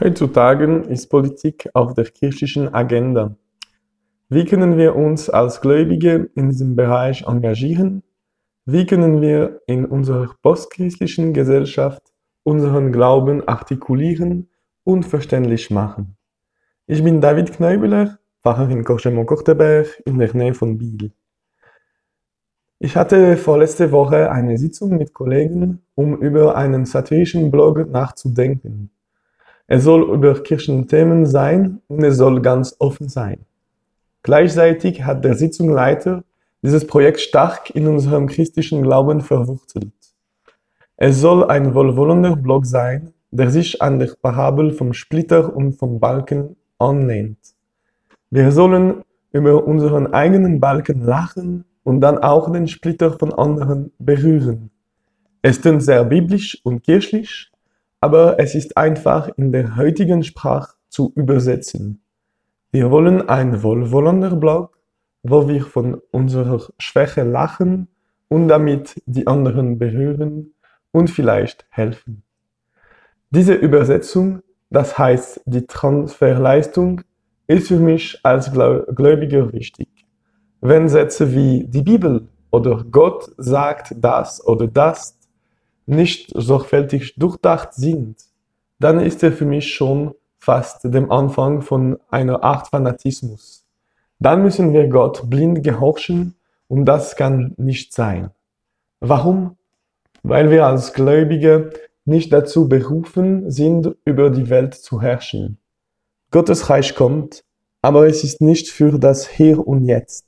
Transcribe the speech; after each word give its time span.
Heutzutage 0.00 0.84
ist 0.88 1.08
Politik 1.08 1.68
auf 1.74 1.92
der 1.92 2.04
kirchlichen 2.04 2.72
Agenda. 2.72 3.34
Wie 4.28 4.44
können 4.44 4.76
wir 4.76 4.94
uns 4.94 5.28
als 5.28 5.60
Gläubige 5.60 6.30
in 6.36 6.50
diesem 6.50 6.76
Bereich 6.76 7.24
engagieren? 7.26 8.04
Wie 8.64 8.86
können 8.86 9.20
wir 9.20 9.60
in 9.66 9.84
unserer 9.84 10.32
postchristlichen 10.40 11.32
Gesellschaft 11.32 12.00
unseren 12.44 12.92
Glauben 12.92 13.48
artikulieren 13.48 14.48
und 14.84 15.02
verständlich 15.02 15.68
machen? 15.72 16.16
Ich 16.86 17.02
bin 17.02 17.20
David 17.20 17.52
Kneubeler, 17.54 18.20
Pfarrer 18.44 18.70
in 18.70 18.84
Korchemont-Courteberg 18.84 20.00
in 20.04 20.20
der 20.20 20.32
Nähe 20.32 20.54
von 20.54 20.78
Biel. 20.78 21.10
Ich 22.78 22.94
hatte 22.94 23.36
vorletzte 23.36 23.90
Woche 23.90 24.30
eine 24.30 24.58
Sitzung 24.58 24.96
mit 24.96 25.12
Kollegen, 25.12 25.82
um 25.96 26.22
über 26.22 26.54
einen 26.54 26.84
satirischen 26.84 27.50
Blog 27.50 27.90
nachzudenken. 27.90 28.92
Es 29.70 29.84
soll 29.84 30.14
über 30.14 30.42
Kirchenthemen 30.42 31.26
sein 31.26 31.82
und 31.88 32.02
es 32.02 32.16
soll 32.16 32.40
ganz 32.40 32.74
offen 32.78 33.10
sein. 33.10 33.44
Gleichzeitig 34.22 35.04
hat 35.04 35.26
der 35.26 35.34
Sitzungsleiter 35.34 36.24
dieses 36.62 36.86
Projekt 36.86 37.20
stark 37.20 37.70
in 37.74 37.86
unserem 37.86 38.28
christlichen 38.28 38.82
Glauben 38.82 39.20
verwurzelt. 39.20 39.92
Es 40.96 41.20
soll 41.20 41.44
ein 41.44 41.74
wohlwollender 41.74 42.34
Blog 42.34 42.64
sein, 42.64 43.12
der 43.30 43.50
sich 43.50 43.82
an 43.82 43.98
der 43.98 44.10
Parabel 44.22 44.72
vom 44.72 44.94
Splitter 44.94 45.54
und 45.54 45.74
vom 45.74 46.00
Balken 46.00 46.56
annehmt. 46.78 47.38
Wir 48.30 48.50
sollen 48.52 49.02
über 49.32 49.64
unseren 49.66 50.14
eigenen 50.14 50.60
Balken 50.60 51.02
lachen 51.02 51.66
und 51.84 52.00
dann 52.00 52.16
auch 52.16 52.50
den 52.50 52.68
Splitter 52.68 53.18
von 53.18 53.34
anderen 53.34 53.92
berühren. 53.98 54.70
Es 55.42 55.60
klingt 55.60 55.82
sehr 55.82 56.04
biblisch 56.04 56.58
und 56.64 56.82
kirchlich, 56.82 57.52
aber 58.00 58.38
es 58.38 58.54
ist 58.54 58.76
einfach 58.76 59.28
in 59.36 59.52
der 59.52 59.76
heutigen 59.76 60.22
Sprache 60.22 60.74
zu 60.88 61.12
übersetzen. 61.14 62.00
Wir 62.70 62.90
wollen 62.90 63.28
ein 63.28 63.62
wohlwollender 63.62 64.36
Blog, 64.36 64.78
wo 65.22 65.48
wir 65.48 65.64
von 65.64 66.00
unserer 66.10 66.60
Schwäche 66.78 67.22
lachen 67.22 67.88
und 68.28 68.48
damit 68.48 69.02
die 69.06 69.26
anderen 69.26 69.78
berühren 69.78 70.54
und 70.92 71.10
vielleicht 71.10 71.66
helfen. 71.70 72.22
Diese 73.30 73.54
Übersetzung, 73.54 74.42
das 74.70 74.98
heißt 74.98 75.42
die 75.46 75.66
Transferleistung, 75.66 77.02
ist 77.46 77.68
für 77.68 77.78
mich 77.78 78.18
als 78.22 78.52
Gläubiger 78.52 79.52
wichtig. 79.52 79.88
Wenn 80.60 80.88
Sätze 80.88 81.32
wie 81.34 81.64
die 81.66 81.82
Bibel 81.82 82.28
oder 82.50 82.84
Gott 82.90 83.30
sagt 83.36 83.94
das 83.96 84.46
oder 84.46 84.66
das 84.66 85.17
nicht 85.88 86.32
sorgfältig 86.34 87.14
durchdacht 87.16 87.74
sind, 87.74 88.16
dann 88.78 89.00
ist 89.00 89.22
er 89.22 89.32
für 89.32 89.46
mich 89.46 89.74
schon 89.74 90.14
fast 90.38 90.84
dem 90.84 91.10
Anfang 91.10 91.62
von 91.62 91.98
einer 92.10 92.44
Art 92.44 92.68
Fanatismus. 92.68 93.64
Dann 94.18 94.42
müssen 94.42 94.72
wir 94.72 94.88
Gott 94.88 95.28
blind 95.28 95.64
gehorchen 95.64 96.34
und 96.68 96.84
das 96.84 97.16
kann 97.16 97.54
nicht 97.56 97.92
sein. 97.92 98.30
Warum? 99.00 99.56
Weil 100.22 100.50
wir 100.50 100.66
als 100.66 100.92
Gläubige 100.92 101.70
nicht 102.04 102.32
dazu 102.32 102.68
berufen 102.68 103.50
sind, 103.50 103.94
über 104.04 104.30
die 104.30 104.50
Welt 104.50 104.74
zu 104.74 105.00
herrschen. 105.00 105.58
Gottes 106.30 106.68
Reich 106.68 106.94
kommt, 106.94 107.44
aber 107.80 108.06
es 108.06 108.24
ist 108.24 108.40
nicht 108.40 108.70
für 108.70 108.98
das 108.98 109.28
Hier 109.28 109.66
und 109.66 109.84
Jetzt. 109.84 110.26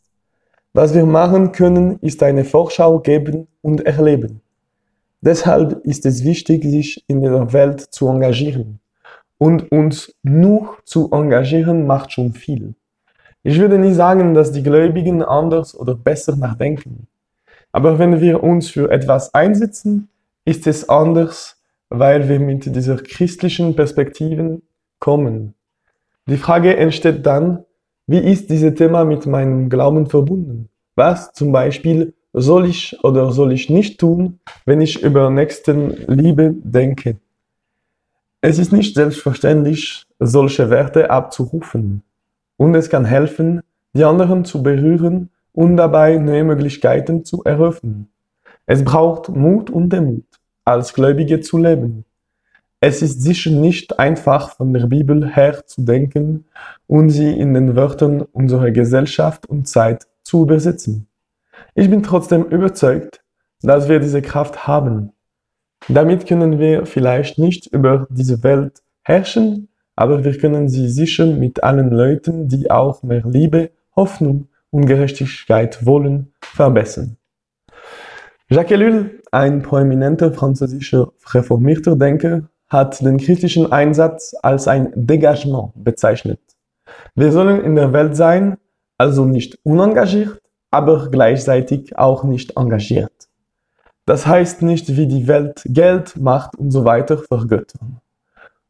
Was 0.73 0.95
wir 0.95 1.05
machen 1.05 1.53
können, 1.53 1.99
ist 2.01 2.23
eine 2.23 2.45
Vorschau 2.45 3.01
geben 3.01 3.49
und 3.61 3.85
erleben. 3.85 4.41
Deshalb 5.23 5.85
ist 5.85 6.07
es 6.07 6.25
wichtig, 6.25 6.65
sich 6.65 7.05
in 7.07 7.23
der 7.23 7.53
Welt 7.53 7.81
zu 7.81 8.09
engagieren. 8.09 8.81
Und 9.39 9.71
uns 9.73 10.15
nur 10.23 10.79
zu 10.85 11.11
engagieren 11.13 11.87
macht 11.87 12.13
schon 12.13 12.33
viel. 12.33 12.75
Ich 13.43 13.59
würde 13.59 13.79
nie 13.79 13.95
sagen, 13.95 14.35
dass 14.35 14.53
die 14.53 14.63
Gläubigen 14.63 15.23
anders 15.23 15.75
oder 15.75 15.95
besser 15.95 16.37
nachdenken. 16.37 17.07
Aber 17.73 17.99
wenn 17.99 18.21
wir 18.21 18.43
uns 18.43 18.71
für 18.71 18.91
etwas 18.91 19.33
einsetzen, 19.33 20.09
ist 20.45 20.67
es 20.67 20.89
anders, 20.89 21.57
weil 21.89 22.29
wir 22.29 22.41
mit 22.41 22.75
dieser 22.75 22.97
christlichen 22.97 23.75
Perspektive 23.77 24.61
kommen. 24.99 25.55
Die 26.27 26.37
Frage 26.37 26.77
entsteht 26.77 27.25
dann, 27.25 27.65
wie 28.07 28.19
ist 28.19 28.51
dieses 28.51 28.75
Thema 28.75 29.05
mit 29.05 29.27
meinem 29.27 29.69
Glauben 29.69 30.07
verbunden? 30.07 30.69
Was 30.97 31.33
zum 31.33 31.53
Beispiel 31.53 32.13
soll 32.33 32.67
ich 32.67 33.03
oder 33.03 33.33
soll 33.33 33.53
ich 33.53 33.71
nicht 33.71 33.99
tun, 33.99 34.39
wenn 34.65 34.81
ich 34.81 35.03
über 35.03 35.31
Nächstenliebe 35.31 36.55
denke? 36.63 37.17
Es 38.41 38.59
ist 38.59 38.73
nicht 38.73 38.95
selbstverständlich, 38.95 40.07
solche 40.19 40.71
Werte 40.71 41.11
abzurufen. 41.11 42.03
Und 42.57 42.75
es 42.75 42.89
kann 42.89 43.05
helfen, 43.05 43.63
die 43.93 44.05
anderen 44.05 44.45
zu 44.45 44.63
berühren 44.63 45.31
und 45.53 45.77
dabei 45.77 46.17
neue 46.17 46.45
Möglichkeiten 46.45 47.25
zu 47.25 47.43
eröffnen. 47.45 48.09
Es 48.67 48.85
braucht 48.85 49.29
Mut 49.29 49.69
und 49.69 49.93
Demut, 49.93 50.25
als 50.65 50.95
Gläubige 50.95 51.41
zu 51.41 51.59
leben. 51.59 52.05
Es 52.81 53.03
ist 53.03 53.21
sicher 53.21 53.51
nicht 53.51 53.99
einfach, 53.99 54.57
von 54.57 54.73
der 54.73 54.87
Bibel 54.87 55.35
her 55.35 55.67
zu 55.67 55.83
denken 55.83 56.47
und 56.87 57.11
sie 57.11 57.31
in 57.31 57.53
den 57.53 57.77
Wörtern 57.77 58.23
unserer 58.23 58.71
Gesellschaft 58.71 59.47
und 59.47 59.69
Zeit 59.69 60.07
zu 60.23 60.43
übersetzen. 60.43 61.10
Ich 61.75 61.89
bin 61.89 62.03
trotzdem 62.03 62.45
überzeugt, 62.45 63.23
dass 63.63 63.89
wir 63.89 64.01
diese 64.01 64.23
Kraft 64.23 64.67
haben. 64.67 65.13
Damit 65.89 66.27
können 66.27 66.59
wir 66.59 66.87
vielleicht 66.87 67.39
nicht 67.39 67.67
über 67.69 68.07
diese 68.11 68.43
Welt 68.43 68.83
herrschen, 69.03 69.69
aber 69.97 70.25
wir 70.25 70.37
können 70.37 70.69
sie 70.69 70.89
sicher 70.89 71.27
mit 71.27 71.63
allen 71.63 71.91
Leuten, 71.91 72.49
die 72.49 72.71
auch 72.71 73.03
mehr 73.03 73.23
Liebe, 73.25 73.71
Hoffnung 73.95 74.49
und 74.71 74.87
Gerechtigkeit 74.87 75.85
wollen, 75.85 76.33
verbessern. 76.41 77.17
Jacques 78.49 78.73
Ellul, 78.73 79.23
ein 79.31 79.63
prominenter 79.63 80.33
französischer 80.33 81.13
reformierter 81.33 81.97
Denker, 81.97 82.49
hat 82.69 83.01
den 83.01 83.19
christlichen 83.19 83.71
Einsatz 83.71 84.35
als 84.43 84.69
ein 84.69 84.93
Dégagement 84.95 85.73
bezeichnet. 85.75 86.41
Wir 87.15 87.31
sollen 87.33 87.63
in 87.65 87.75
der 87.75 87.93
Welt 87.93 88.17
sein, 88.17 88.57
also 88.97 89.25
nicht 89.25 89.59
unengagiert, 89.65 90.41
aber 90.71 91.09
gleichzeitig 91.11 91.99
auch 91.99 92.25
nicht 92.25 92.57
engagiert. 92.57 93.29
Das 94.07 94.27
heißt 94.27 94.63
nicht, 94.63 94.97
wie 94.97 95.07
die 95.07 95.27
Welt 95.29 95.63
Geld, 95.67 96.17
Macht 96.17 96.57
und 96.57 96.71
so 96.71 96.85
weiter 96.85 97.19
vergöttern. 97.19 98.01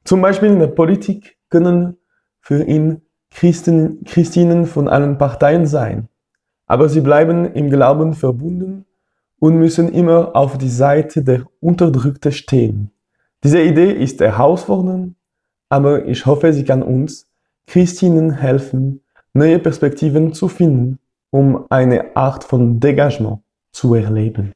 Zum 0.05 0.23
Beispiel 0.23 0.51
in 0.51 0.59
der 0.59 0.67
Politik 0.67 1.37
können 1.51 1.97
für 2.41 2.63
ihn 2.65 3.03
Christen, 3.31 4.03
Christinnen 4.05 4.67
von 4.67 4.89
allen 4.89 5.19
Parteien 5.19 5.67
sein, 5.67 6.09
aber 6.67 6.89
sie 6.89 7.01
bleiben 7.01 7.53
im 7.55 7.71
Glauben 7.71 8.15
verbunden 8.15 8.87
und 9.39 9.57
müssen 9.57 9.93
immer 9.93 10.35
auf 10.35 10.59
die 10.59 10.69
Seite 10.69 11.23
der 11.23 11.45
Unterdrückten 11.61 12.33
stehen. 12.33 12.91
Diese 13.45 13.63
Idee 13.63 13.93
ist 13.93 14.21
herausfordernd, 14.21 15.15
aber 15.69 16.07
ich 16.07 16.27
hoffe, 16.27 16.53
sie 16.53 16.65
kann 16.65 16.83
uns 16.83 17.27
Christinnen 17.67 18.33
helfen, 18.33 19.03
neue 19.33 19.59
Perspektiven 19.59 20.33
zu 20.35 20.49
finden 20.49 20.99
um 21.31 21.67
eine 21.71 22.17
Art 22.17 22.45
von 22.45 22.81
Degagement 22.81 23.41
zu 23.73 23.95
erleben. 23.95 24.53